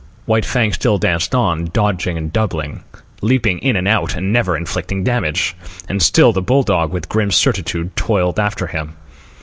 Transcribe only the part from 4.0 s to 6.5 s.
and ever inflicting damage. And still the